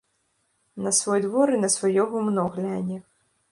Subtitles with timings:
[0.85, 3.01] На свой двор і на сваё гумно гляне.